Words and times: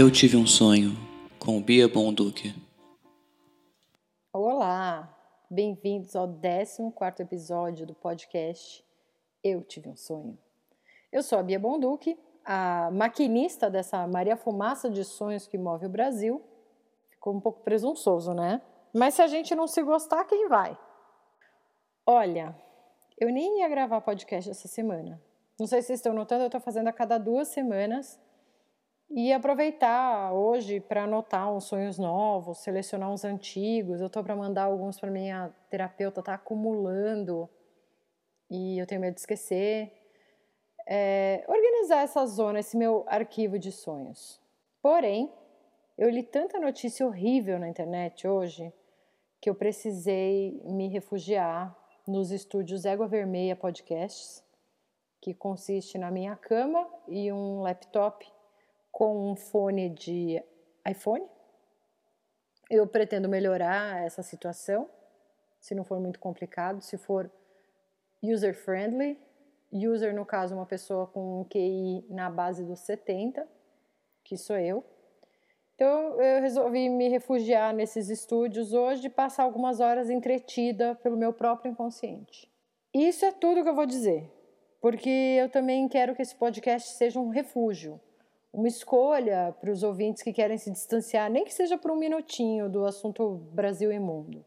Eu 0.00 0.10
tive 0.10 0.34
um 0.34 0.46
sonho 0.46 0.92
com 1.38 1.60
Bia 1.60 1.86
Bonduque. 1.86 2.54
Olá, 4.32 5.14
bem-vindos 5.50 6.16
ao 6.16 6.26
14 6.26 7.22
episódio 7.22 7.86
do 7.86 7.94
podcast 7.94 8.82
Eu 9.44 9.60
Tive 9.60 9.90
um 9.90 9.96
Sonho. 9.96 10.38
Eu 11.12 11.22
sou 11.22 11.38
a 11.38 11.42
Bia 11.42 11.60
Bonduque, 11.60 12.18
a 12.46 12.90
maquinista 12.90 13.68
dessa 13.68 14.06
Maria 14.06 14.38
Fumaça 14.38 14.88
de 14.88 15.04
sonhos 15.04 15.46
que 15.46 15.58
move 15.58 15.84
o 15.84 15.90
Brasil. 15.90 16.42
Ficou 17.10 17.34
um 17.34 17.40
pouco 17.40 17.60
presunçoso, 17.62 18.32
né? 18.32 18.62
Mas 18.94 19.12
se 19.12 19.20
a 19.20 19.26
gente 19.26 19.54
não 19.54 19.66
se 19.66 19.82
gostar, 19.82 20.24
quem 20.24 20.48
vai? 20.48 20.78
Olha, 22.06 22.56
eu 23.18 23.30
nem 23.30 23.60
ia 23.60 23.68
gravar 23.68 24.00
podcast 24.00 24.48
essa 24.48 24.66
semana. 24.66 25.20
Não 25.58 25.66
sei 25.66 25.82
se 25.82 25.88
vocês 25.88 25.98
estão 25.98 26.14
notando, 26.14 26.44
eu 26.44 26.46
estou 26.46 26.58
fazendo 26.58 26.88
a 26.88 26.92
cada 26.92 27.18
duas 27.18 27.48
semanas 27.48 28.18
e 29.10 29.32
aproveitar 29.32 30.32
hoje 30.32 30.78
para 30.78 31.02
anotar 31.02 31.52
uns 31.52 31.64
sonhos 31.64 31.98
novos, 31.98 32.58
selecionar 32.58 33.10
uns 33.10 33.24
antigos. 33.24 34.00
Eu 34.00 34.06
estou 34.06 34.22
para 34.22 34.36
mandar 34.36 34.64
alguns 34.64 35.00
para 35.00 35.10
minha 35.10 35.52
terapeuta, 35.68 36.22
tá 36.22 36.34
acumulando 36.34 37.50
e 38.48 38.78
eu 38.78 38.86
tenho 38.86 39.00
medo 39.00 39.14
de 39.14 39.20
esquecer. 39.20 39.92
É, 40.86 41.44
organizar 41.48 42.02
essa 42.02 42.24
zona, 42.26 42.60
esse 42.60 42.76
meu 42.76 43.04
arquivo 43.08 43.58
de 43.58 43.72
sonhos. 43.72 44.40
Porém, 44.80 45.32
eu 45.98 46.08
li 46.08 46.22
tanta 46.22 46.60
notícia 46.60 47.04
horrível 47.04 47.58
na 47.58 47.68
internet 47.68 48.26
hoje 48.26 48.72
que 49.40 49.50
eu 49.50 49.54
precisei 49.54 50.60
me 50.64 50.88
refugiar 50.88 51.76
nos 52.06 52.30
estúdios 52.30 52.84
Égua 52.84 53.08
Vermelha 53.08 53.56
Podcasts, 53.56 54.44
que 55.20 55.34
consiste 55.34 55.98
na 55.98 56.10
minha 56.10 56.36
cama 56.36 56.86
e 57.08 57.32
um 57.32 57.60
laptop 57.60 58.26
com 58.90 59.30
um 59.30 59.36
fone 59.36 59.90
de 59.90 60.42
iPhone. 60.88 61.24
Eu 62.68 62.86
pretendo 62.86 63.28
melhorar 63.28 64.04
essa 64.04 64.22
situação, 64.22 64.88
se 65.60 65.74
não 65.74 65.84
for 65.84 66.00
muito 66.00 66.18
complicado, 66.18 66.80
se 66.80 66.96
for 66.96 67.30
user 68.22 68.54
friendly. 68.54 69.18
User, 69.72 70.14
no 70.14 70.26
caso, 70.26 70.54
uma 70.54 70.66
pessoa 70.66 71.06
com 71.06 71.40
um 71.40 71.44
QI 71.44 72.04
na 72.08 72.28
base 72.28 72.64
dos 72.64 72.80
70, 72.80 73.46
que 74.24 74.36
sou 74.36 74.56
eu. 74.56 74.84
Então, 75.74 76.20
eu 76.20 76.42
resolvi 76.42 76.88
me 76.88 77.08
refugiar 77.08 77.72
nesses 77.72 78.10
estúdios 78.10 78.72
hoje 78.72 79.06
e 79.06 79.10
passar 79.10 79.44
algumas 79.44 79.80
horas 79.80 80.10
entretida 80.10 80.94
pelo 80.96 81.16
meu 81.16 81.32
próprio 81.32 81.70
inconsciente. 81.70 82.50
Isso 82.92 83.24
é 83.24 83.32
tudo 83.32 83.62
que 83.62 83.68
eu 83.68 83.74
vou 83.74 83.86
dizer, 83.86 84.30
porque 84.80 85.08
eu 85.08 85.48
também 85.48 85.88
quero 85.88 86.14
que 86.14 86.20
esse 86.20 86.34
podcast 86.34 86.90
seja 86.96 87.20
um 87.20 87.28
refúgio, 87.28 88.00
uma 88.52 88.68
escolha 88.68 89.54
para 89.60 89.70
os 89.70 89.82
ouvintes 89.82 90.22
que 90.22 90.32
querem 90.32 90.58
se 90.58 90.70
distanciar, 90.70 91.30
nem 91.30 91.44
que 91.44 91.54
seja 91.54 91.78
por 91.78 91.90
um 91.90 91.96
minutinho, 91.96 92.68
do 92.68 92.84
assunto 92.84 93.36
Brasil 93.52 93.92
e 93.92 93.98
mundo. 93.98 94.44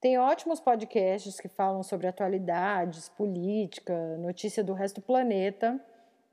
Tem 0.00 0.18
ótimos 0.18 0.60
podcasts 0.60 1.40
que 1.40 1.48
falam 1.48 1.82
sobre 1.82 2.06
atualidades, 2.06 3.08
política, 3.08 4.16
notícia 4.18 4.62
do 4.62 4.74
resto 4.74 5.00
do 5.00 5.06
planeta, 5.06 5.80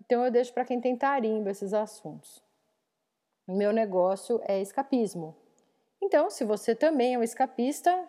então 0.03 0.23
eu 0.23 0.31
deixo 0.31 0.53
para 0.53 0.65
quem 0.65 0.79
tem 0.79 0.95
tarimbo 0.95 1.49
esses 1.49 1.73
assuntos. 1.73 2.43
O 3.47 3.55
meu 3.55 3.71
negócio 3.71 4.41
é 4.45 4.61
escapismo. 4.61 5.35
Então, 6.01 6.29
se 6.29 6.43
você 6.43 6.75
também 6.75 7.15
é 7.15 7.17
um 7.17 7.23
escapista, 7.23 8.07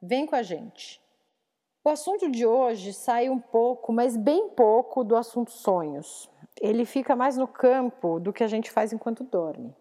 vem 0.00 0.26
com 0.26 0.36
a 0.36 0.42
gente. 0.42 1.00
O 1.82 1.88
assunto 1.88 2.30
de 2.30 2.46
hoje 2.46 2.92
sai 2.92 3.28
um 3.28 3.40
pouco, 3.40 3.92
mas 3.92 4.16
bem 4.16 4.50
pouco, 4.50 5.02
do 5.02 5.16
assunto 5.16 5.50
sonhos 5.50 6.29
ele 6.60 6.84
fica 6.84 7.14
mais 7.14 7.36
no 7.36 7.46
campo 7.46 8.18
do 8.18 8.32
que 8.32 8.42
a 8.42 8.48
gente 8.48 8.70
faz 8.70 8.92
enquanto 8.92 9.24
dorme. 9.24 9.74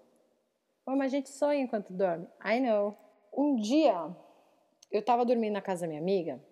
Oh, 0.86 0.96
mas 0.96 1.14
a 1.14 1.18
gente 1.18 1.30
sonha 1.30 1.62
enquanto 1.62 1.94
dorme. 1.94 2.28
I 2.44 2.60
know. 2.60 2.98
Um 3.36 3.56
dia, 3.56 4.16
eu 4.92 5.00
estava 5.00 5.24
dormindo 5.24 5.54
na 5.54 5.62
casa 5.62 5.82
da 5.82 5.88
minha 5.88 6.02
amiga, 6.02 6.44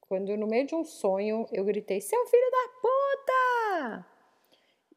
quando 0.00 0.36
no 0.36 0.46
meio 0.46 0.66
de 0.66 0.74
um 0.74 0.84
sonho 0.84 1.46
eu 1.52 1.64
gritei: 1.64 2.00
Seu 2.00 2.26
filho 2.26 2.50
da 2.50 2.68
puta! 2.80 4.06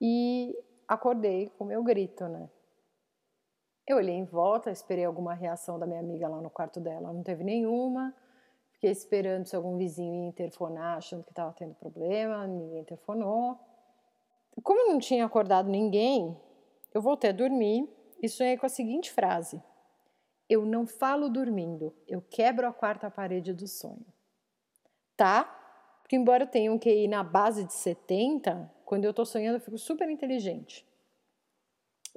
E 0.02 0.58
acordei 0.88 1.50
com 1.58 1.66
meu 1.66 1.84
grito, 1.84 2.28
né? 2.28 2.50
Eu 3.88 3.98
olhei 3.98 4.16
em 4.16 4.26
volta, 4.26 4.72
esperei 4.72 5.06
alguma 5.06 5.34
reação 5.34 5.78
da 5.78 5.86
minha 5.86 6.00
amiga 6.00 6.28
lá 6.28 6.42
no 6.42 6.50
quarto 6.50 6.80
dela, 6.80 7.14
não 7.14 7.24
teve 7.24 7.44
nenhuma. 7.44 8.16
Fiquei 8.74 8.90
esperando 8.90 9.46
se 9.46 9.56
algum 9.56 9.78
vizinho 9.78 10.24
ia 10.24 10.30
interfonar, 10.30 10.98
achando 10.98 11.24
que 11.24 11.32
estava 11.32 11.54
tendo 11.54 11.76
problema, 11.76 12.48
ninguém 12.48 12.82
interfonou. 12.82 13.60
Como 14.64 14.92
não 14.92 15.00
tinha 15.00 15.26
acordado 15.26 15.70
ninguém, 15.70 16.38
eu 16.94 17.02
voltei 17.02 17.30
a 17.30 17.34
dormir 17.34 17.88
e 18.22 18.30
sonhei 18.30 18.58
com 18.58 18.66
a 18.66 18.70
seguinte 18.70 19.12
frase: 19.12 19.62
Eu 20.50 20.66
não 20.66 20.86
falo 20.86 21.30
dormindo, 21.30 21.96
eu 22.08 22.22
quebro 22.22 22.68
a 22.68 22.74
quarta 22.74 23.10
parede 23.10 23.54
do 23.54 23.68
sonho. 23.68 24.06
Tá? 25.16 25.44
Porque, 26.02 26.16
embora 26.16 26.44
eu 26.44 26.48
tenha 26.48 26.72
um 26.72 26.78
QI 26.78 27.08
na 27.08 27.24
base 27.24 27.64
de 27.64 27.74
70, 27.74 28.70
quando 28.86 29.06
eu 29.06 29.14
tô 29.14 29.26
sonhando 29.26 29.56
eu 29.56 29.62
fico 29.62 29.78
super 29.78 30.10
inteligente. 30.10 30.86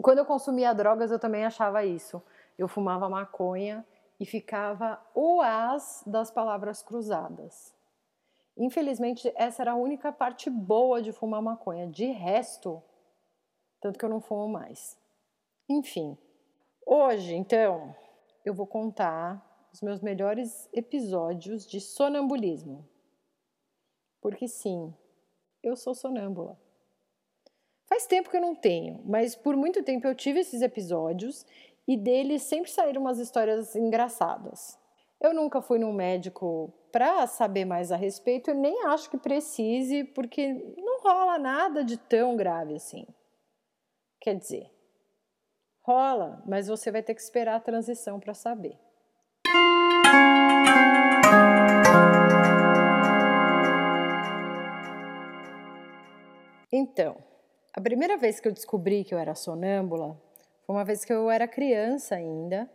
Quando 0.03 0.19
eu 0.19 0.27
consumia 0.27 0.75
drogas, 0.75 1.11
eu 1.11 1.19
também 1.19 1.45
achava 1.45 1.85
isso. 1.85 2.23
Eu 2.59 2.67
fumava 2.67 3.09
maconha 3.09 3.87
e 4.19 4.27
ficava 4.27 5.01
o 5.15 5.41
as 5.41 6.03
das 6.07 6.31
palavras 6.31 6.83
cruzadas. 6.83 7.74
Infelizmente, 8.57 9.33
essa 9.35 9.63
era 9.63 9.73
a 9.73 9.77
única 9.77 10.13
parte 10.13 10.49
boa 10.49 11.03
de 11.03 11.13
fumar 11.13 11.43
maconha. 11.43 11.89
De 11.89 12.07
resto, 12.07 12.83
tanto 13.81 13.99
que 13.99 14.05
eu 14.05 14.09
não 14.09 14.21
fumo 14.21 14.49
mais. 14.49 14.97
Enfim, 15.69 16.17
hoje, 16.87 17.35
então, 17.35 17.95
eu 18.45 18.55
vou 18.55 18.67
contar 18.67 19.69
os 19.73 19.81
meus 19.81 20.01
melhores 20.01 20.69
episódios 20.73 21.67
de 21.67 21.81
sonambulismo. 21.81 22.89
Porque 24.21 24.47
sim, 24.47 24.95
eu 25.63 25.75
sou 25.75 25.95
sonâmbula. 25.95 26.57
Faz 27.87 28.07
tempo 28.07 28.31
que 28.31 28.37
eu 28.37 28.41
não 28.41 28.55
tenho, 28.55 29.03
mas 29.05 29.35
por 29.35 29.57
muito 29.57 29.83
tempo 29.83 30.07
eu 30.07 30.15
tive 30.15 30.41
esses 30.41 30.63
episódios 30.63 31.45
e 31.87 31.97
deles 31.97 32.43
sempre 32.43 32.71
saíram 32.71 33.01
umas 33.01 33.19
histórias 33.19 33.75
engraçadas. 33.75 34.79
Eu 35.21 35.35
nunca 35.35 35.61
fui 35.61 35.79
num 35.79 35.93
médico 35.93 36.73
para 36.95 37.27
saber 37.27 37.65
mais 37.65 37.91
a 37.91 37.97
respeito, 37.97 38.51
eu 38.51 38.55
nem 38.55 38.85
acho 38.85 39.11
que 39.11 39.19
precise, 39.19 40.05
porque 40.05 40.47
não 40.77 41.01
rola 41.01 41.37
nada 41.41 41.83
de 41.83 41.97
tão 41.97 42.37
grave 42.37 42.77
assim. 42.77 43.05
Quer 44.21 44.37
dizer, 44.37 44.71
rola, 45.83 46.41
mas 46.47 46.69
você 46.69 46.93
vai 46.93 47.03
ter 47.03 47.17
que 47.17 47.21
esperar 47.21 47.57
a 47.57 47.61
transição 47.61 48.21
para 48.21 48.33
saber. 48.33 48.79
Então, 56.73 57.17
a 57.73 57.81
primeira 57.81 58.17
vez 58.17 58.39
que 58.39 58.47
eu 58.47 58.53
descobri 58.53 59.03
que 59.03 59.13
eu 59.13 59.19
era 59.19 59.35
sonâmbula 59.35 60.17
foi 60.65 60.77
uma 60.77 60.85
vez 60.85 61.05
que 61.05 61.13
eu 61.13 61.29
era 61.29 61.49
criança 61.49 62.15
ainda 62.15 62.71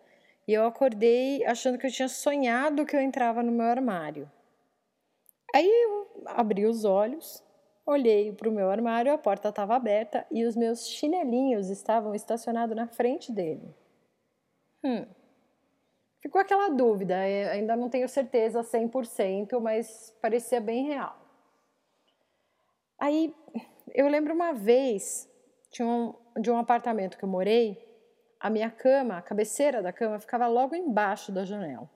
e 0.50 0.54
eu 0.56 0.66
acordei 0.66 1.46
achando 1.46 1.78
que 1.78 1.86
eu 1.86 1.92
tinha 1.92 2.10
sonhado 2.10 2.84
que 2.84 2.96
eu 2.96 3.00
entrava 3.00 3.44
no 3.44 3.52
meu 3.52 3.68
armário. 3.68 4.28
Aí 5.54 5.70
eu 5.70 6.24
abri 6.26 6.66
os 6.66 6.84
olhos, 6.86 7.44
olhei 7.86 8.34
para 8.34 8.50
o 8.50 8.52
meu 8.52 8.72
armário, 8.72 9.14
a 9.14 9.18
porta 9.20 9.50
estava 9.50 9.76
aberta 9.76 10.26
e 10.32 10.44
os 10.44 10.56
meus 10.56 10.88
chinelinhos 10.88 11.70
estavam 11.70 12.16
estacionados 12.16 12.76
na 12.76 12.88
frente 12.88 13.32
dele. 13.32 13.76
Hum. 14.84 15.06
Ficou 16.20 16.42
aquela 16.42 16.70
dúvida, 16.70 17.16
ainda 17.20 17.76
não 17.76 17.88
tenho 17.88 18.10
certeza 18.10 18.64
100%, 18.64 19.60
mas 19.60 20.18
parecia 20.20 20.60
bem 20.60 20.88
real. 20.88 21.16
Aí 22.98 23.36
eu 23.94 24.08
lembro 24.08 24.34
uma 24.34 24.52
vez 24.52 25.30
de 25.72 25.84
um, 25.84 26.16
de 26.42 26.50
um 26.50 26.58
apartamento 26.58 27.20
que 27.20 27.24
eu 27.24 27.30
morei, 27.30 27.89
a 28.40 28.50
minha 28.50 28.72
cama, 28.72 29.18
a 29.18 29.22
cabeceira 29.22 29.82
da 29.82 29.92
cama, 29.92 30.20
ficava 30.20 30.48
logo 30.48 30.76
embaixo 30.76 31.32
da 31.32 31.44
janela. 31.44 31.90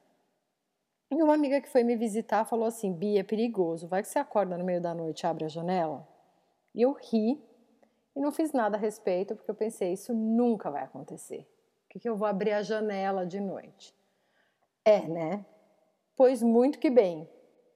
E 1.12 1.22
uma 1.22 1.34
amiga 1.34 1.62
que 1.62 1.69
foi 1.69 1.84
me 1.84 1.95
visitar 1.95 2.44
falou 2.45 2.66
assim: 2.66 2.92
Bia, 2.92 3.22
é 3.22 3.24
perigoso, 3.24 3.88
vai 3.88 4.01
que 4.01 4.07
você 4.07 4.19
acorda 4.19 4.57
no 4.57 4.66
meio 4.66 4.81
da 4.81 4.94
noite 4.94 5.22
e 5.22 5.28
abre 5.28 5.45
a 5.45 5.50
janela. 5.50 6.07
E 6.74 6.81
eu 6.81 6.94
ri 6.94 7.42
e 8.16 8.19
não 8.19 8.31
fiz 8.31 8.51
nada 8.51 8.78
a 8.78 8.80
respeito, 8.80 9.36
porque 9.36 9.50
eu 9.50 9.56
pensei: 9.56 9.94
isso 9.94 10.13
nunca 10.13 10.69
vai 10.72 10.84
acontecer. 10.84 11.48
Por 11.84 11.90
que, 11.90 12.00
que 12.00 12.10
eu 12.10 12.16
vou 12.16 12.28
abrir 12.28 12.51
a 12.51 12.63
janela 12.63 13.25
de 13.25 13.39
noite? 13.39 13.96
É, 14.84 15.07
né? 15.07 15.46
Pois 16.16 16.42
muito 16.42 16.80
que 16.80 16.89
bem. 16.89 17.30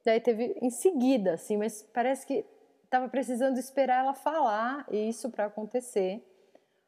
Daí 0.03 0.19
teve 0.19 0.57
em 0.61 0.69
seguida, 0.69 1.33
assim, 1.33 1.57
mas 1.57 1.83
parece 1.93 2.25
que 2.25 2.45
estava 2.83 3.09
precisando 3.09 3.57
esperar 3.57 3.99
ela 3.99 4.13
falar 4.13 4.87
isso 4.91 5.29
para 5.29 5.45
acontecer. 5.45 6.23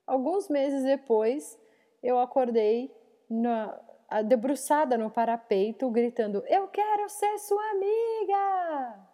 Alguns 0.07 0.49
meses 0.49 0.83
depois, 0.83 1.59
eu 2.01 2.19
acordei 2.19 2.93
na, 3.29 3.79
debruçada 4.25 4.97
no 4.97 5.09
parapeito, 5.09 5.89
gritando: 5.89 6.43
Eu 6.47 6.67
quero 6.67 7.07
ser 7.09 7.37
sua 7.39 7.63
amiga! 7.71 9.07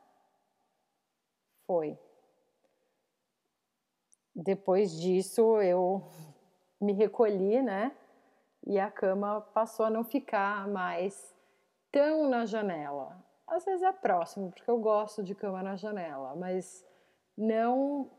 Foi. 1.68 1.98
Depois 4.36 5.00
disso, 5.00 5.62
eu 5.62 6.04
me 6.80 6.94
recolhi, 6.94 7.62
né? 7.62 7.96
E 8.66 8.80
a 8.80 8.92
cama 8.92 9.42
passou 9.54 9.86
a 9.86 9.90
não 9.90 10.04
ficar 10.04 10.68
mais 10.68 11.34
tão 11.92 12.30
na 12.30 12.46
janela. 12.46 13.24
Às 13.48 13.64
vezes 13.64 13.84
é 13.84 13.92
próximo, 13.92 14.52
porque 14.52 14.70
eu 14.70 14.78
gosto 14.80 15.24
de 15.24 15.36
cama 15.36 15.62
na 15.62 15.76
janela, 15.76 16.36
mas 16.36 16.86
não 17.38 18.10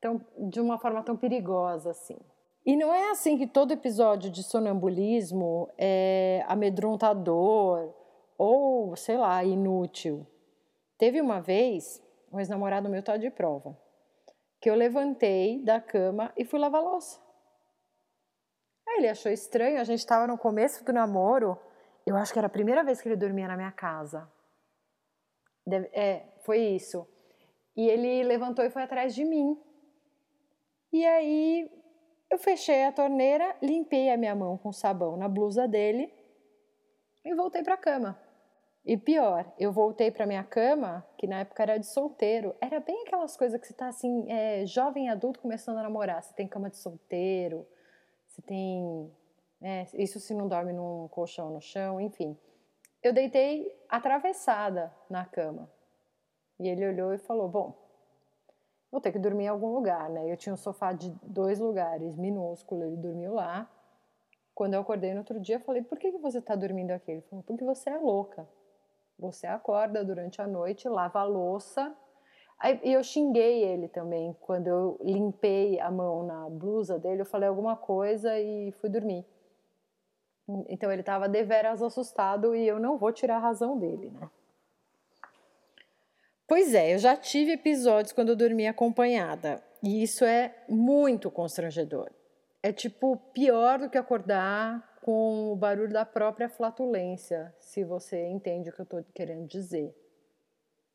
tão, 0.00 0.20
de 0.38 0.60
uma 0.60 0.78
forma 0.78 1.02
tão 1.02 1.16
perigosa 1.16 1.90
assim. 1.90 2.18
E 2.66 2.76
não 2.76 2.94
é 2.94 3.10
assim 3.10 3.36
que 3.36 3.46
todo 3.46 3.72
episódio 3.72 4.30
de 4.30 4.42
sonambulismo 4.42 5.70
é 5.76 6.42
amedrontador 6.46 7.94
ou, 8.38 8.96
sei 8.96 9.18
lá, 9.18 9.44
inútil. 9.44 10.26
Teve 10.96 11.20
uma 11.20 11.40
vez, 11.40 12.02
um 12.32 12.38
ex-namorado 12.38 12.88
meu 12.88 13.02
tá 13.02 13.18
de 13.18 13.30
prova, 13.30 13.78
que 14.60 14.70
eu 14.70 14.74
levantei 14.74 15.62
da 15.62 15.78
cama 15.78 16.32
e 16.38 16.44
fui 16.44 16.58
lavar 16.58 16.82
louça. 16.82 17.20
Aí 18.88 18.96
ele 18.96 19.08
achou 19.08 19.30
estranho, 19.30 19.78
a 19.78 19.84
gente 19.84 19.98
estava 19.98 20.26
no 20.26 20.38
começo 20.38 20.82
do 20.84 20.92
namoro, 20.92 21.58
eu 22.06 22.16
acho 22.16 22.32
que 22.32 22.38
era 22.38 22.46
a 22.46 22.50
primeira 22.50 22.82
vez 22.82 23.00
que 23.00 23.08
ele 23.08 23.16
dormia 23.16 23.48
na 23.48 23.56
minha 23.56 23.72
casa. 23.72 24.26
Deve, 25.66 25.88
é, 25.92 26.26
foi 26.44 26.60
isso. 26.60 27.06
E 27.76 27.88
ele 27.88 28.22
levantou 28.22 28.64
e 28.64 28.70
foi 28.70 28.82
atrás 28.82 29.14
de 29.14 29.24
mim. 29.24 29.58
E 30.92 31.04
aí 31.04 31.70
eu 32.30 32.38
fechei 32.38 32.84
a 32.84 32.92
torneira, 32.92 33.56
limpei 33.62 34.10
a 34.10 34.16
minha 34.16 34.34
mão 34.34 34.56
com 34.58 34.72
sabão 34.72 35.16
na 35.16 35.28
blusa 35.28 35.68
dele 35.68 36.12
e 37.24 37.34
voltei 37.34 37.62
para 37.62 37.74
a 37.74 37.78
cama. 37.78 38.18
E 38.84 38.98
pior, 38.98 39.50
eu 39.58 39.72
voltei 39.72 40.10
para 40.10 40.26
minha 40.26 40.44
cama, 40.44 41.06
que 41.16 41.26
na 41.26 41.40
época 41.40 41.62
era 41.62 41.78
de 41.78 41.86
solteiro. 41.86 42.54
Era 42.60 42.80
bem 42.80 43.02
aquelas 43.06 43.34
coisas 43.34 43.58
que 43.58 43.66
você 43.66 43.72
tá 43.72 43.88
assim, 43.88 44.30
é, 44.30 44.66
jovem 44.66 45.08
adulto 45.08 45.40
começando 45.40 45.78
a 45.78 45.82
namorar. 45.82 46.22
Você 46.22 46.34
tem 46.34 46.46
cama 46.46 46.68
de 46.68 46.76
solteiro, 46.76 47.66
você 48.26 48.42
tem. 48.42 49.10
É, 49.62 49.86
isso 49.94 50.20
se 50.20 50.34
não 50.34 50.46
dorme 50.46 50.72
num 50.74 51.08
colchão 51.08 51.50
no 51.50 51.62
chão, 51.62 51.98
enfim. 51.98 52.36
Eu 53.02 53.12
deitei 53.12 53.74
atravessada 53.88 54.94
na 55.08 55.24
cama. 55.24 55.70
E 56.60 56.68
ele 56.68 56.86
olhou 56.86 57.14
e 57.14 57.18
falou: 57.18 57.48
Bom, 57.48 57.83
vou 58.94 59.00
ter 59.00 59.10
que 59.10 59.18
dormir 59.18 59.46
em 59.46 59.48
algum 59.48 59.74
lugar, 59.74 60.08
né? 60.08 60.30
Eu 60.30 60.36
tinha 60.36 60.52
um 60.52 60.56
sofá 60.56 60.92
de 60.92 61.10
dois 61.20 61.58
lugares, 61.58 62.16
minúsculo, 62.16 62.84
ele 62.84 62.96
dormiu 62.96 63.34
lá. 63.34 63.68
Quando 64.54 64.74
eu 64.74 64.80
acordei 64.80 65.12
no 65.12 65.18
outro 65.18 65.40
dia, 65.40 65.56
eu 65.56 65.60
falei: 65.60 65.82
Por 65.82 65.98
que, 65.98 66.12
que 66.12 66.18
você 66.18 66.38
está 66.38 66.54
dormindo 66.54 66.92
aqui? 66.92 67.10
Ele 67.10 67.20
falou: 67.22 67.42
Porque 67.42 67.64
você 67.64 67.90
é 67.90 67.98
louca. 67.98 68.48
Você 69.18 69.48
acorda 69.48 70.04
durante 70.04 70.40
a 70.40 70.46
noite, 70.46 70.88
lava 70.88 71.18
a 71.18 71.24
louça. 71.24 71.92
Aí, 72.56 72.80
e 72.84 72.92
eu 72.92 73.02
xinguei 73.02 73.64
ele 73.64 73.88
também. 73.88 74.32
Quando 74.40 74.68
eu 74.68 74.96
limpei 75.02 75.80
a 75.80 75.90
mão 75.90 76.22
na 76.24 76.48
blusa 76.48 76.96
dele, 76.96 77.22
eu 77.22 77.26
falei 77.26 77.48
alguma 77.48 77.76
coisa 77.76 78.38
e 78.38 78.70
fui 78.80 78.88
dormir. 78.88 79.26
Então 80.68 80.92
ele 80.92 81.00
estava 81.02 81.28
deveras 81.28 81.82
assustado 81.82 82.54
e 82.54 82.64
eu 82.64 82.78
não 82.78 82.96
vou 82.96 83.10
tirar 83.10 83.36
a 83.38 83.40
razão 83.40 83.76
dele, 83.76 84.10
né? 84.10 84.30
Pois 86.46 86.74
é, 86.74 86.94
eu 86.94 86.98
já 86.98 87.16
tive 87.16 87.52
episódios 87.52 88.12
quando 88.12 88.28
eu 88.30 88.36
dormi 88.36 88.66
acompanhada 88.66 89.62
e 89.82 90.02
isso 90.02 90.24
é 90.24 90.54
muito 90.68 91.30
constrangedor. 91.30 92.10
É 92.62 92.72
tipo 92.72 93.16
pior 93.32 93.78
do 93.78 93.88
que 93.88 93.98
acordar 93.98 94.98
com 95.02 95.52
o 95.52 95.56
barulho 95.56 95.92
da 95.92 96.04
própria 96.06 96.48
flatulência, 96.48 97.54
se 97.60 97.84
você 97.84 98.26
entende 98.26 98.70
o 98.70 98.72
que 98.72 98.80
eu 98.80 98.84
estou 98.84 99.04
querendo 99.14 99.46
dizer. 99.46 99.94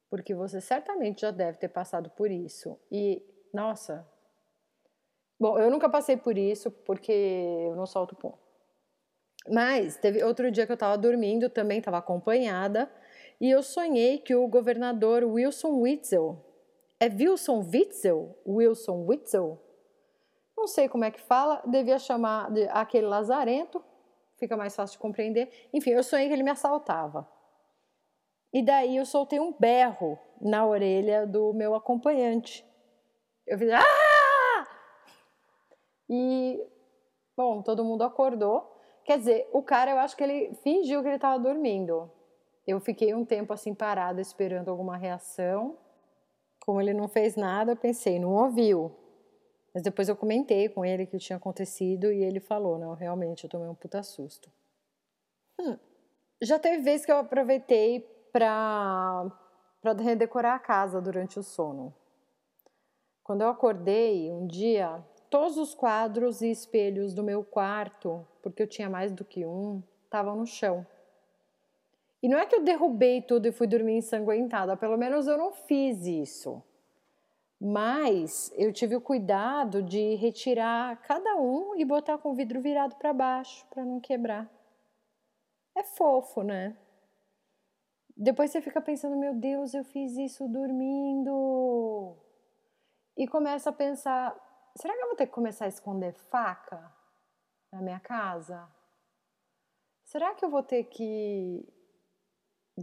Porque 0.10 0.34
você 0.34 0.60
certamente 0.60 1.22
já 1.22 1.30
deve 1.30 1.60
ter 1.60 1.70
passado 1.70 2.10
por 2.10 2.32
isso. 2.32 2.80
E, 2.92 3.24
nossa. 3.54 4.08
Bom, 5.40 5.60
eu 5.60 5.70
nunca 5.70 5.88
passei 5.88 6.18
por 6.18 6.38
isso 6.38 6.72
porque 6.72 7.12
eu 7.12 7.76
não 7.76 7.86
solto 7.86 8.16
pum. 8.16 8.34
Mas 9.48 9.96
teve 9.98 10.24
outro 10.24 10.52
dia 10.52 10.66
que 10.66 10.72
eu 10.72 10.76
estava 10.76 10.98
dormindo, 10.98 11.50
também 11.50 11.78
estava 11.78 12.00
acompanhada, 12.00 12.92
e 13.40 13.50
eu 13.50 13.64
sonhei 13.64 14.18
que 14.18 14.36
o 14.36 14.48
governador 14.48 15.24
Wilson 15.24 15.80
Witzel. 15.80 16.46
É 17.00 17.06
Wilson 17.08 17.66
Witzel? 17.74 18.38
Wilson 18.46 19.06
Witzel? 19.08 19.58
Não 20.58 20.68
sei 20.68 20.90
como 20.90 21.06
é 21.06 21.12
que 21.12 21.22
fala, 21.22 21.62
devia 21.66 21.98
chamar 21.98 22.52
de 22.52 22.68
aquele 22.70 23.08
lazarento, 23.08 23.82
fica 24.38 24.58
mais 24.58 24.76
fácil 24.76 24.94
de 24.94 25.00
compreender. 25.00 25.50
Enfim, 25.74 25.92
eu 25.92 26.04
sonhei 26.04 26.28
que 26.28 26.34
ele 26.34 26.44
me 26.44 26.52
assaltava. 26.52 27.26
E 28.52 28.62
daí 28.62 28.98
eu 28.98 29.06
soltei 29.06 29.40
um 29.40 29.54
berro 29.58 30.20
na 30.42 30.66
orelha 30.66 31.26
do 31.26 31.54
meu 31.54 31.76
acompanhante. 31.76 32.66
Eu 33.48 33.58
fiz 33.58 33.72
ah! 33.72 34.68
E 36.10 36.62
bom, 37.38 37.62
todo 37.62 37.86
mundo 37.86 38.04
acordou. 38.04 38.76
Quer 39.06 39.18
dizer, 39.20 39.50
o 39.54 39.64
cara, 39.64 39.92
eu 39.92 39.98
acho 40.00 40.18
que 40.18 40.24
ele 40.24 40.54
fingiu 40.56 41.02
que 41.02 41.08
ele 41.08 41.16
estava 41.16 41.40
dormindo. 41.40 42.12
Eu 42.70 42.80
fiquei 42.80 43.16
um 43.16 43.26
tempo 43.26 43.52
assim 43.52 43.74
parada 43.74 44.22
esperando 44.22 44.70
alguma 44.70 44.96
reação. 44.96 45.76
Como 46.64 46.80
ele 46.80 46.94
não 46.94 47.08
fez 47.08 47.36
nada, 47.36 47.72
eu 47.72 47.76
pensei, 47.76 48.20
não 48.20 48.32
ouviu. 48.32 48.96
Mas 49.74 49.82
depois 49.82 50.08
eu 50.08 50.16
comentei 50.16 50.70
com 50.70 50.86
ele 50.86 51.08
que 51.08 51.18
tinha 51.18 51.38
acontecido 51.38 52.12
e 52.12 52.24
ele 52.24 52.40
falou: 52.40 52.78
não, 52.78 52.94
realmente 52.94 53.44
eu 53.44 53.50
tomei 53.50 53.68
um 53.68 53.74
puta 53.74 54.04
susto. 54.04 54.52
Hum. 55.60 55.80
Já 56.40 56.60
teve 56.60 56.84
vezes 56.84 57.08
que 57.08 57.12
eu 57.12 57.18
aproveitei 57.18 58.02
para 58.32 59.32
redecorar 59.98 60.56
a 60.56 60.60
casa 60.60 61.02
durante 61.02 61.40
o 61.40 61.44
sono. 61.44 61.92
Quando 63.24 63.42
eu 63.42 63.50
acordei 63.50 64.32
um 64.32 64.46
dia, 64.46 65.04
todos 65.28 65.58
os 65.58 65.74
quadros 65.74 66.42
e 66.42 66.52
espelhos 66.52 67.16
do 67.16 67.24
meu 67.24 67.44
quarto, 67.44 68.28
porque 68.44 68.62
eu 68.62 68.68
tinha 68.68 68.92
mais 68.92 69.12
do 69.12 69.26
que 69.26 69.44
um, 69.44 69.82
estavam 70.06 70.36
no 70.36 70.46
chão. 70.46 70.86
E 72.22 72.28
não 72.28 72.38
é 72.38 72.46
que 72.46 72.56
eu 72.56 72.64
derrubei 72.64 73.22
tudo 73.22 73.48
e 73.48 73.52
fui 73.52 73.66
dormir 73.66 73.98
ensanguentada, 73.98 74.76
pelo 74.76 74.98
menos 74.98 75.28
eu 75.28 75.38
não 75.38 75.52
fiz 75.52 76.06
isso. 76.06 76.62
Mas 77.60 78.54
eu 78.58 78.72
tive 78.72 78.96
o 78.96 79.02
cuidado 79.02 79.84
de 79.84 80.16
retirar 80.16 81.02
cada 81.02 81.36
um 81.36 81.76
e 81.76 81.84
botar 81.84 82.18
com 82.18 82.32
o 82.32 82.36
vidro 82.36 82.62
virado 82.62 82.96
para 82.96 83.14
baixo, 83.14 83.66
para 83.70 83.84
não 83.84 84.00
quebrar. 84.00 84.50
É 85.76 85.84
fofo, 85.84 86.42
né? 86.42 86.78
Depois 88.16 88.52
você 88.52 88.62
fica 88.62 88.82
pensando, 88.82 89.16
meu 89.16 89.34
Deus, 89.34 89.74
eu 89.74 89.84
fiz 89.86 90.18
isso 90.18 90.48
dormindo. 90.48 92.18
E 93.16 93.28
começa 93.28 93.70
a 93.70 93.74
pensar, 93.74 94.36
será 94.76 94.94
que 94.94 95.02
eu 95.02 95.08
vou 95.08 95.16
ter 95.16 95.28
que 95.28 95.34
começar 95.34 95.66
a 95.66 95.70
esconder 95.70 96.14
faca 96.14 96.94
na 97.72 97.82
minha 97.82 98.00
casa? 98.00 98.68
Será 100.04 100.34
que 100.34 100.44
eu 100.44 100.50
vou 100.50 100.64
ter 100.64 100.86
que 100.86 101.66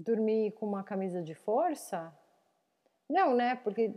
dormir 0.03 0.53
com 0.53 0.67
uma 0.67 0.83
camisa 0.83 1.23
de 1.23 1.35
força? 1.35 2.13
Não, 3.09 3.35
né? 3.35 3.57
Porque 3.57 3.95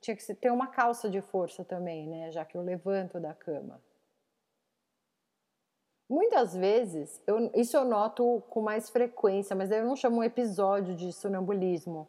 tinha 0.00 0.16
que 0.16 0.34
ter 0.34 0.50
uma 0.50 0.68
calça 0.68 1.08
de 1.08 1.20
força 1.20 1.64
também, 1.64 2.06
né? 2.08 2.30
Já 2.30 2.44
que 2.44 2.56
eu 2.56 2.62
levanto 2.62 3.18
da 3.18 3.34
cama. 3.34 3.82
Muitas 6.08 6.54
vezes, 6.56 7.22
eu, 7.26 7.50
isso 7.54 7.76
eu 7.76 7.84
noto 7.84 8.42
com 8.50 8.60
mais 8.60 8.90
frequência, 8.90 9.54
mas 9.54 9.70
eu 9.70 9.84
não 9.84 9.94
chamo 9.94 10.16
um 10.16 10.24
episódio 10.24 10.94
de 10.96 11.12
sonambulismo. 11.12 12.08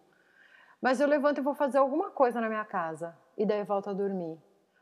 Mas 0.81 0.99
eu 0.99 1.07
levanto 1.07 1.37
e 1.37 1.43
vou 1.43 1.53
fazer 1.53 1.77
alguma 1.77 2.09
coisa 2.09 2.41
na 2.41 2.49
minha 2.49 2.65
casa 2.65 3.15
e 3.37 3.45
daí 3.45 3.63
volto 3.63 3.91
a 3.91 3.93
dormir. 3.93 4.41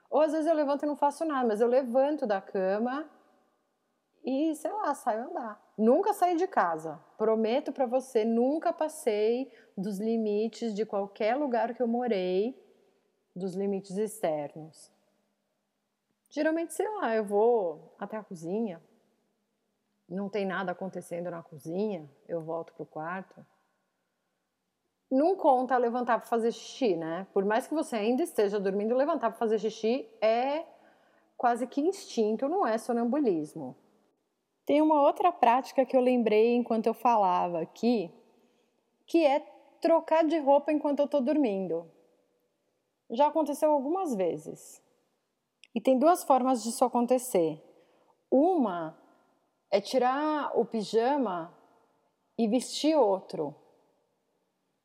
Ou 0.10 0.22
às 0.22 0.32
vezes 0.32 0.48
eu 0.48 0.56
levanto 0.56 0.84
e 0.84 0.86
não 0.86 0.96
faço 0.96 1.26
nada, 1.26 1.48
mas 1.48 1.60
eu 1.60 1.68
levanto 1.68 2.26
da 2.26 2.40
cama 2.40 3.10
e, 4.24 4.56
sei 4.56 4.72
lá, 4.72 4.94
saio 4.94 5.30
andar. 5.30 5.62
Nunca 5.78 6.14
saí 6.14 6.36
de 6.36 6.48
casa. 6.48 7.00
Prometo 7.18 7.72
para 7.72 7.86
você, 7.86 8.26
nunca 8.26 8.74
passei 8.74 9.52
dos 9.78 10.00
limites 10.00 10.74
de 10.74 10.86
qualquer 10.86 11.36
lugar 11.36 11.74
que 11.74 11.82
eu 11.82 11.88
morei 11.88 12.62
dos 13.36 13.56
limites 13.56 13.98
externos. 13.98 14.92
Geralmente, 16.30 16.74
sei 16.74 16.88
lá, 16.88 17.16
eu 17.16 17.24
vou 17.24 17.96
até 17.98 18.18
a 18.18 18.24
cozinha, 18.24 18.82
não 20.08 20.30
tem 20.30 20.46
nada 20.46 20.72
acontecendo 20.72 21.30
na 21.30 21.42
cozinha, 21.42 22.10
eu 22.28 22.42
volto 22.42 22.74
pro 22.74 22.86
quarto. 22.86 23.46
Não 25.10 25.36
conta 25.36 25.76
levantar 25.78 26.20
para 26.20 26.28
fazer 26.28 26.52
xixi, 26.52 26.96
né? 26.96 27.26
Por 27.34 27.44
mais 27.44 27.68
que 27.68 27.74
você 27.74 27.96
ainda 27.96 28.22
esteja 28.22 28.60
dormindo, 28.60 28.96
levantar 28.96 29.32
para 29.32 29.40
fazer 29.40 29.58
xixi 29.58 30.08
é 30.22 30.66
quase 31.36 31.66
que 31.66 31.82
instinto, 31.82 32.48
não 32.48 32.66
é 32.66 32.78
sonambulismo. 32.78 33.76
Tem 34.70 34.84
uma 34.84 35.02
outra 35.02 35.32
prática 35.32 35.84
que 35.84 35.98
eu 35.98 36.02
lembrei 36.02 36.54
enquanto 36.56 36.86
eu 36.86 36.94
falava 36.94 37.60
aqui, 37.60 38.14
que 39.08 39.26
é 39.26 39.40
trocar 39.82 40.24
de 40.24 40.38
roupa 40.38 40.72
enquanto 40.72 41.00
eu 41.00 41.06
estou 41.06 41.22
dormindo 41.22 41.90
já 43.10 43.28
aconteceu 43.28 43.72
algumas 43.72 44.14
vezes. 44.14 44.82
E 45.74 45.82
tem 45.82 45.98
duas 45.98 46.24
formas 46.24 46.64
disso 46.64 46.86
acontecer. 46.86 47.62
Uma 48.30 48.98
é 49.72 49.82
tirar 49.82 50.52
o 50.58 50.66
pijama 50.66 51.54
e 52.38 52.48
vestir 52.48 52.96
outro. 52.96 53.56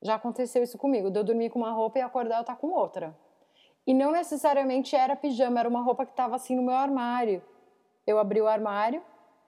Já 0.02 0.16
aconteceu 0.16 0.62
isso 0.62 0.76
comigo, 0.76 1.10
de 1.10 1.18
eu 1.18 1.24
dormir 1.24 1.50
com 1.50 1.58
uma 1.58 1.72
roupa 1.72 1.98
e 1.98 2.02
acordar 2.02 2.38
eu 2.38 2.44
tá 2.44 2.54
com 2.54 2.68
outra. 2.68 3.16
E 3.86 3.92
não 3.92 4.10
necessariamente 4.10 4.96
era 4.96 5.16
pijama, 5.16 5.60
era 5.60 5.68
uma 5.68 5.82
roupa 5.82 6.04
que 6.04 6.12
estava 6.12 6.36
assim 6.36 6.56
no 6.56 6.62
meu 6.62 6.74
armário. 6.74 7.42
Eu 8.06 8.18
abri 8.18 8.40
o 8.40 8.46
armário, 8.46 9.02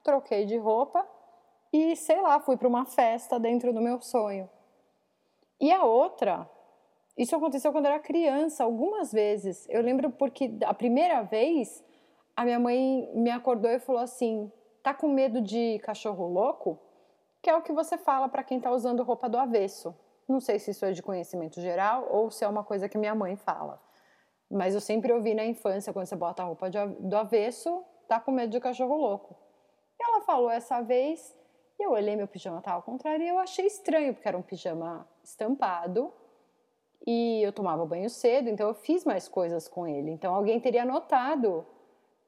troquei 0.07 0.47
de 0.47 0.57
roupa 0.57 1.05
e, 1.73 1.97
sei 1.97 2.21
lá, 2.21 2.39
fui 2.39 2.57
para 2.57 2.69
uma 2.69 2.87
festa 2.87 3.41
dentro 3.41 3.73
do 3.73 3.81
meu 3.81 4.01
sonho. 4.01 4.49
E 5.61 5.73
a 5.73 5.85
outra, 5.85 6.49
isso 7.19 7.35
aconteceu 7.35 7.73
quando 7.73 7.87
eu 7.87 7.93
era 7.93 8.01
criança, 8.01 8.63
algumas 8.63 9.13
vezes. 9.13 9.67
Eu 9.69 9.83
lembro 9.83 10.11
porque 10.11 10.57
a 10.65 10.73
primeira 10.73 11.23
vez 11.23 11.85
a 12.37 12.45
minha 12.45 12.61
mãe 12.61 13.11
me 13.15 13.31
acordou 13.31 13.71
e 13.71 13.81
falou 13.81 14.01
assim: 14.01 14.53
"Tá 14.83 14.95
com 14.95 15.09
medo 15.09 15.41
de 15.41 15.81
cachorro 15.81 16.29
louco?" 16.29 16.79
Que 17.43 17.51
é 17.51 17.57
o 17.57 17.63
que 17.63 17.73
você 17.73 17.99
fala 17.99 18.29
para 18.29 18.45
quem 18.45 18.61
tá 18.61 18.71
usando 18.71 19.03
roupa 19.03 19.29
do 19.29 19.39
avesso. 19.39 19.95
Não 20.29 20.41
sei 20.41 20.59
se 20.59 20.71
isso 20.71 20.85
é 20.85 20.93
de 20.93 21.03
conhecimento 21.03 21.61
geral 21.61 22.07
ou 22.11 22.31
se 22.31 22.45
é 22.45 22.49
uma 22.49 22.63
coisa 22.65 22.89
que 22.89 22.99
minha 22.99 23.15
mãe 23.15 23.37
fala. 23.37 23.81
Mas 24.51 24.75
eu 24.75 24.81
sempre 24.81 25.13
ouvi 25.13 25.35
na 25.35 25.45
infância, 25.45 25.93
quando 25.93 26.07
você 26.07 26.17
bota 26.17 26.43
a 26.43 26.47
roupa 26.47 26.71
do 26.71 27.17
avesso, 27.17 27.85
tá 28.07 28.21
com 28.21 28.31
medo 28.31 28.51
de 28.51 28.61
cachorro 28.61 28.97
louco. 28.97 29.46
Ela 30.17 30.25
falou 30.25 30.51
essa 30.51 30.81
vez, 30.81 31.37
e 31.79 31.83
eu 31.83 31.91
olhei 31.91 32.17
meu 32.17 32.27
pijama, 32.27 32.63
tava 32.63 32.77
ao 32.77 32.83
contrário, 32.83 33.23
e 33.23 33.29
eu 33.29 33.39
achei 33.39 33.67
estranho, 33.67 34.15
porque 34.15 34.27
era 34.27 34.37
um 34.37 34.41
pijama 34.41 35.07
estampado, 35.23 36.11
e 37.07 37.43
eu 37.43 37.53
tomava 37.53 37.85
banho 37.85 38.09
cedo, 38.09 38.49
então 38.49 38.67
eu 38.67 38.75
fiz 38.75 39.05
mais 39.05 39.29
coisas 39.29 39.69
com 39.69 39.87
ele. 39.87 40.11
Então 40.11 40.35
alguém 40.35 40.59
teria 40.59 40.87
notado 40.87 41.67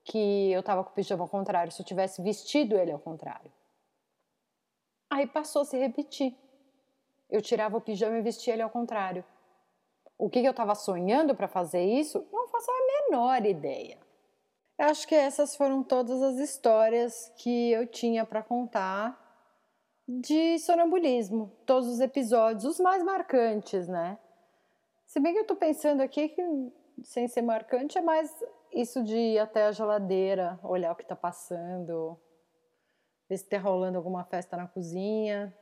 que 0.05 0.53
eu 0.53 0.63
tava 0.63 0.85
com 0.85 0.91
o 0.91 0.93
pijama 0.93 1.25
ao 1.25 1.29
contrário, 1.29 1.73
se 1.73 1.81
eu 1.81 1.87
tivesse 1.87 2.21
vestido 2.21 2.77
ele 2.77 2.93
ao 2.93 2.99
contrário. 2.99 3.51
Aí 5.09 5.27
passou 5.27 5.63
a 5.63 5.65
se 5.65 5.79
repetir. 5.79 6.37
Eu 7.31 7.41
tirava 7.41 7.79
o 7.79 7.81
pijama 7.81 8.19
e 8.19 8.23
vestia 8.23 8.53
ele 8.53 8.63
ao 8.63 8.69
contrário. 8.69 9.25
O 10.19 10.29
que, 10.29 10.43
que 10.43 10.47
eu 10.47 10.51
estava 10.51 10.75
sonhando 10.75 11.35
para 11.35 11.49
fazer 11.49 11.83
isso? 11.83 12.27
Não 12.31 12.49
faço 12.49 12.71
a 12.71 13.11
menor 13.11 13.47
ideia. 13.47 13.97
Eu 14.79 14.87
acho 14.87 15.09
que 15.09 15.15
essas 15.15 15.57
foram 15.57 15.83
todas 15.83 16.23
as 16.23 16.37
histórias 16.37 17.33
que 17.37 17.73
eu 17.73 17.85
tinha 17.85 18.25
para 18.25 18.45
contar 18.45 19.19
de 20.07 20.57
sonambulismo, 20.61 21.53
todos 21.67 21.89
os 21.89 21.99
episódios, 21.99 22.65
os 22.65 22.79
mais 22.79 23.03
marcantes, 23.03 23.89
né? 23.89 24.17
Se 25.05 25.19
bem 25.19 25.35
que 25.35 25.41
eu 25.41 25.47
tô 25.47 25.57
pensando 25.57 26.01
aqui 26.01 26.29
que, 26.29 26.43
sem 27.03 27.27
ser 27.27 27.43
marcante, 27.43 27.99
é 27.99 28.01
mais 28.01 28.33
isso 28.73 29.03
de 29.03 29.17
ir 29.17 29.41
até 29.41 29.67
a 29.67 29.73
geladeira, 29.73 30.61
olhar 30.63 30.93
o 30.93 30.97
que 30.97 31.05
tá 31.05 31.17
passando, 31.17 32.17
ver 33.29 33.37
se 33.37 33.49
tá 33.49 33.59
rolando 33.59 33.99
alguma 33.99 34.23
festa 34.25 34.57
na 34.57 34.69
cozinha. 34.69 35.53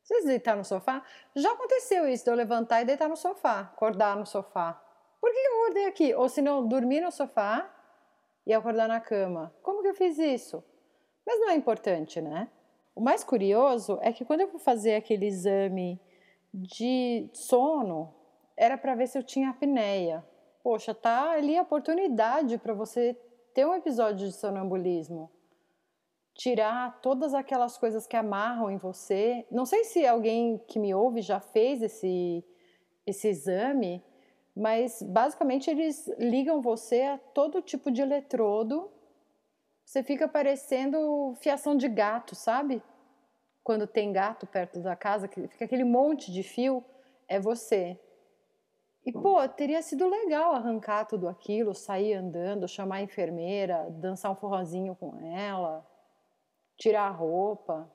Vocês 0.00 0.24
deitar 0.26 0.56
no 0.56 0.64
sofá? 0.64 1.04
Já 1.34 1.52
aconteceu 1.52 2.08
isso 2.08 2.24
de 2.24 2.30
eu 2.30 2.36
levantar 2.36 2.82
e 2.82 2.84
deitar 2.84 3.08
no 3.08 3.16
sofá, 3.16 3.60
acordar 3.60 4.16
no 4.16 4.24
sofá. 4.24 4.80
Por 5.20 5.30
que 5.32 5.38
eu 5.38 5.54
acordei 5.56 5.86
aqui? 5.86 6.14
Ou 6.14 6.28
se 6.28 6.40
não, 6.40 6.66
dormir 6.66 7.00
no 7.00 7.10
sofá 7.10 7.81
e 8.46 8.52
acordar 8.52 8.88
na 8.88 9.00
cama. 9.00 9.54
Como 9.62 9.82
que 9.82 9.88
eu 9.88 9.94
fiz 9.94 10.18
isso? 10.18 10.62
Mas 11.26 11.38
não 11.40 11.50
é 11.50 11.54
importante, 11.54 12.20
né? 12.20 12.48
O 12.94 13.00
mais 13.00 13.24
curioso 13.24 13.98
é 14.02 14.12
que 14.12 14.24
quando 14.24 14.42
eu 14.42 14.48
fui 14.48 14.60
fazer 14.60 14.94
aquele 14.94 15.26
exame 15.26 16.00
de 16.52 17.28
sono, 17.32 18.12
era 18.56 18.76
para 18.76 18.94
ver 18.94 19.06
se 19.06 19.16
eu 19.18 19.22
tinha 19.22 19.50
apneia. 19.50 20.24
Poxa, 20.62 20.94
tá 20.94 21.32
ali 21.32 21.56
a 21.56 21.62
oportunidade 21.62 22.58
para 22.58 22.74
você 22.74 23.16
ter 23.54 23.66
um 23.66 23.74
episódio 23.74 24.26
de 24.26 24.32
sonambulismo 24.32 25.30
tirar 26.34 27.00
todas 27.00 27.34
aquelas 27.34 27.76
coisas 27.76 28.06
que 28.06 28.16
amarram 28.16 28.70
em 28.70 28.76
você. 28.76 29.46
Não 29.50 29.66
sei 29.66 29.84
se 29.84 30.06
alguém 30.06 30.58
que 30.66 30.78
me 30.78 30.94
ouve 30.94 31.20
já 31.20 31.40
fez 31.40 31.82
esse, 31.82 32.44
esse 33.06 33.28
exame, 33.28 34.02
mas 34.54 35.02
basicamente 35.02 35.70
eles 35.70 36.06
ligam 36.18 36.60
você 36.60 37.02
a 37.02 37.18
todo 37.18 37.62
tipo 37.62 37.90
de 37.90 38.02
eletrodo. 38.02 38.90
Você 39.84 40.02
fica 40.02 40.28
parecendo 40.28 41.34
fiação 41.40 41.76
de 41.76 41.88
gato, 41.88 42.34
sabe? 42.34 42.82
Quando 43.64 43.86
tem 43.86 44.12
gato 44.12 44.46
perto 44.46 44.80
da 44.80 44.96
casa, 44.96 45.28
que 45.28 45.46
fica 45.48 45.64
aquele 45.64 45.84
monte 45.84 46.32
de 46.32 46.42
fio, 46.42 46.84
é 47.28 47.38
você. 47.38 47.98
E, 49.04 49.12
pô, 49.12 49.48
teria 49.48 49.82
sido 49.82 50.08
legal 50.08 50.52
arrancar 50.52 51.06
tudo 51.06 51.28
aquilo, 51.28 51.74
sair 51.74 52.14
andando, 52.14 52.68
chamar 52.68 52.96
a 52.96 53.02
enfermeira, 53.02 53.88
dançar 53.90 54.30
um 54.30 54.36
forrozinho 54.36 54.94
com 54.94 55.18
ela 55.20 55.84
tirar 56.82 57.06
a 57.06 57.10
roupa. 57.10 57.88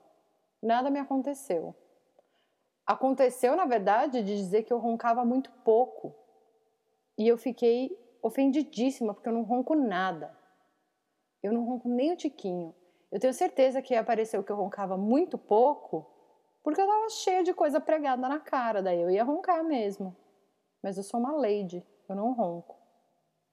Nada 0.62 0.90
me 0.90 0.98
aconteceu. 0.98 1.74
Aconteceu, 2.86 3.54
na 3.54 3.66
verdade, 3.66 4.22
de 4.22 4.34
dizer 4.34 4.62
que 4.62 4.72
eu 4.72 4.78
roncava 4.78 5.24
muito 5.26 5.50
pouco. 5.62 6.14
E 7.18 7.26
eu 7.26 7.36
fiquei 7.36 7.98
ofendidíssima, 8.22 9.12
porque 9.12 9.28
eu 9.28 9.32
não 9.32 9.42
ronco 9.42 9.74
nada. 9.74 10.34
Eu 11.42 11.52
não 11.52 11.64
ronco 11.64 11.88
nem 11.88 12.12
o 12.12 12.16
tiquinho. 12.16 12.74
Eu 13.10 13.18
tenho 13.18 13.34
certeza 13.34 13.82
que 13.82 13.94
apareceu 13.94 14.44
que 14.44 14.52
eu 14.52 14.56
roncava 14.56 14.96
muito 14.96 15.36
pouco, 15.36 16.06
porque 16.62 16.80
eu 16.80 16.86
tava 16.86 17.08
cheia 17.10 17.42
de 17.42 17.52
coisa 17.52 17.80
pregada 17.80 18.28
na 18.28 18.38
cara, 18.38 18.82
daí 18.82 19.00
eu 19.00 19.10
ia 19.10 19.24
roncar 19.24 19.64
mesmo. 19.64 20.16
Mas 20.82 20.96
eu 20.96 21.02
sou 21.02 21.18
uma 21.18 21.32
lady, 21.32 21.84
eu 22.08 22.14
não 22.14 22.32
ronco. 22.32 22.76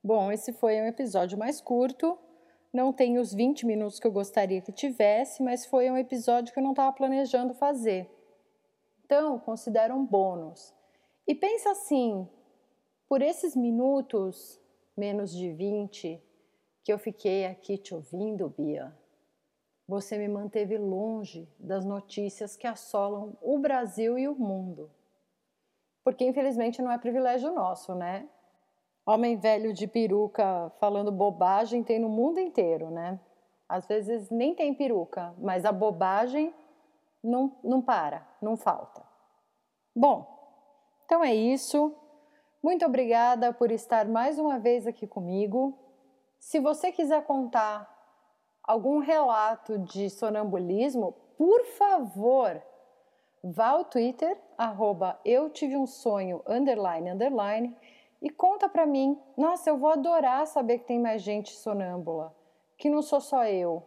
Bom, 0.03 0.31
esse 0.31 0.53
foi 0.53 0.79
um 0.81 0.86
episódio 0.86 1.38
mais 1.38 1.60
curto, 1.60 2.19
não 2.72 2.91
tem 2.91 3.17
os 3.17 3.34
20 3.34 3.65
minutos 3.65 4.00
que 4.00 4.05
eu 4.05 4.12
gostaria 4.12 4.62
que 4.62 4.72
tivesse, 4.72 5.41
mas 5.41 5.65
foi 5.65 5.89
um 5.89 5.98
episódio 5.98 6.53
que 6.53 6.60
eu 6.60 6.63
não 6.63 6.72
estava 6.72 6.91
planejando 6.91 7.53
fazer. 7.53 8.12
Então, 9.05 9.39
considero 9.39 9.95
um 9.95 10.05
bônus. 10.05 10.74
E 11.25 11.34
pensa 11.34 11.72
assim: 11.72 12.27
por 13.07 13.21
esses 13.21 13.55
minutos, 13.55 14.59
menos 14.97 15.31
de 15.31 15.51
20, 15.51 16.21
que 16.83 16.91
eu 16.91 17.00
fiquei 17.00 17.45
aqui 17.45 17.77
te 17.77 17.93
ouvindo, 17.93 18.50
Bia, 18.50 18.95
você 19.88 20.17
me 20.17 20.27
manteve 20.27 20.77
longe 20.77 21.47
das 21.59 21.85
notícias 21.85 22.55
que 22.55 22.65
assolam 22.65 23.38
o 23.41 23.59
Brasil 23.59 24.17
e 24.17 24.27
o 24.27 24.35
mundo. 24.35 24.89
Porque 26.03 26.25
infelizmente 26.25 26.81
não 26.81 26.91
é 26.91 26.97
privilégio 26.97 27.53
nosso, 27.53 27.93
né? 27.95 28.27
Homem 29.05 29.38
velho 29.38 29.74
de 29.74 29.88
peruca 29.88 30.71
falando 30.79 31.12
bobagem 31.12 31.83
tem 31.83 32.00
no 32.00 32.09
mundo 32.09 32.39
inteiro, 32.39 32.89
né? 32.89 33.19
Às 33.69 33.88
vezes 33.88 34.29
nem 34.29 34.55
tem 34.55 34.74
peruca, 34.74 35.33
mas 35.38 35.65
a 35.65 35.71
bobagem 35.71 36.53
não, 37.24 37.55
não 37.63 37.81
para, 37.81 38.27
não 38.41 38.55
falta. 38.55 39.03
Bom, 39.95 40.27
então 41.05 41.24
é 41.24 41.33
isso. 41.33 41.95
Muito 42.65 42.84
obrigada 42.84 43.53
por 43.53 43.72
estar 43.72 44.07
mais 44.07 44.39
uma 44.39 44.57
vez 44.57 44.88
aqui 44.88 45.05
comigo. 45.05 45.77
Se 46.39 46.60
você 46.60 46.91
quiser 46.91 47.24
contar 47.24 47.88
algum 48.63 48.98
relato 48.98 49.77
de 49.77 50.10
sonambulismo, 50.10 51.12
por 51.38 51.63
favor, 51.77 52.60
vá 53.43 53.67
ao 53.67 53.86
Twitter, 53.86 54.36
arroba 54.57 55.19
eu 55.24 55.48
tive 55.51 55.77
um 55.77 55.86
sonho, 55.86 56.41
underline, 56.48 57.12
underline, 57.12 57.77
e 58.19 58.31
conta 58.31 58.67
para 58.67 58.88
mim. 58.88 59.15
Nossa, 59.38 59.69
eu 59.69 59.77
vou 59.77 59.91
adorar 59.91 60.48
saber 60.48 60.79
que 60.79 60.86
tem 60.86 61.00
mais 61.00 61.22
gente 61.22 61.55
sonâmbula, 61.55 62.36
que 62.79 62.89
não 62.89 63.03
sou 63.03 63.22
só 63.22 63.45
eu. 63.45 63.84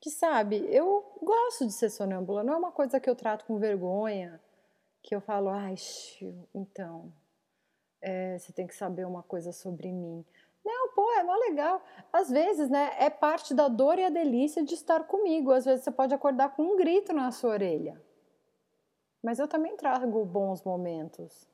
Que 0.00 0.10
sabe, 0.10 0.66
eu 0.68 1.04
gosto 1.22 1.64
de 1.64 1.72
ser 1.72 1.90
sonâmbula, 1.90 2.42
não 2.42 2.54
é 2.54 2.56
uma 2.56 2.72
coisa 2.72 2.98
que 2.98 3.08
eu 3.08 3.14
trato 3.14 3.44
com 3.44 3.56
vergonha, 3.56 4.40
que 5.00 5.14
eu 5.14 5.20
falo, 5.20 5.48
ai, 5.48 5.76
então, 6.52 7.12
é, 8.00 8.38
você 8.38 8.52
tem 8.52 8.66
que 8.66 8.74
saber 8.74 9.06
uma 9.06 9.22
coisa 9.22 9.52
sobre 9.52 9.92
mim. 9.92 10.24
Não, 10.64 10.94
pô, 10.94 11.10
é 11.12 11.22
mó 11.22 11.34
legal. 11.34 11.82
Às 12.12 12.30
vezes, 12.30 12.68
né, 12.68 12.92
é 12.98 13.08
parte 13.08 13.54
da 13.54 13.68
dor 13.68 13.98
e 13.98 14.04
a 14.04 14.10
delícia 14.10 14.62
de 14.64 14.74
estar 14.74 15.04
comigo. 15.04 15.52
Às 15.52 15.64
vezes 15.64 15.84
você 15.84 15.90
pode 15.90 16.14
acordar 16.14 16.54
com 16.54 16.62
um 16.62 16.76
grito 16.76 17.12
na 17.12 17.30
sua 17.30 17.50
orelha. 17.50 18.00
Mas 19.22 19.38
eu 19.38 19.48
também 19.48 19.76
trago 19.76 20.24
bons 20.24 20.62
momentos 20.62 21.48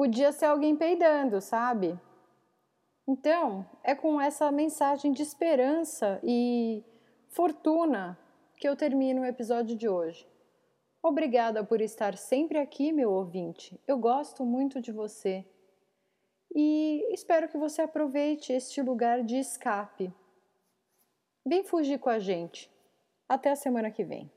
podia 0.00 0.32
ser 0.32 0.46
alguém 0.46 0.74
peidando, 0.74 1.42
sabe? 1.42 1.94
Então, 3.06 3.66
é 3.84 3.94
com 3.94 4.18
essa 4.18 4.50
mensagem 4.50 5.12
de 5.12 5.22
esperança 5.22 6.18
e 6.22 6.82
fortuna 7.28 8.18
que 8.56 8.66
eu 8.66 8.74
termino 8.74 9.20
o 9.20 9.26
episódio 9.26 9.76
de 9.76 9.86
hoje. 9.86 10.26
Obrigada 11.02 11.64
por 11.64 11.80
estar 11.80 12.16
sempre 12.16 12.58
aqui, 12.58 12.92
meu 12.92 13.10
ouvinte. 13.10 13.80
Eu 13.86 13.98
gosto 13.98 14.44
muito 14.44 14.80
de 14.80 14.92
você 14.92 15.44
e 16.54 17.06
espero 17.10 17.48
que 17.48 17.56
você 17.56 17.82
aproveite 17.82 18.52
este 18.52 18.82
lugar 18.82 19.22
de 19.22 19.36
escape. 19.36 20.12
Vem 21.46 21.64
fugir 21.64 21.98
com 21.98 22.10
a 22.10 22.18
gente. 22.18 22.70
Até 23.28 23.50
a 23.50 23.56
semana 23.56 23.90
que 23.90 24.04
vem. 24.04 24.30